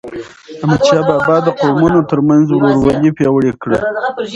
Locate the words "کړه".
3.61-3.77